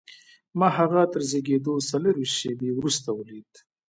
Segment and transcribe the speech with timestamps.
[0.59, 3.51] ما هغه تر زېږېدو څلرویشت شېبې وروسته ولید